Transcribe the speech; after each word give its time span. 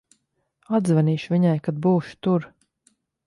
Atzvanīšu 0.77 1.33
viņai, 1.35 1.53
kad 1.69 1.77
būšu 1.85 2.17
tur. 2.29 2.49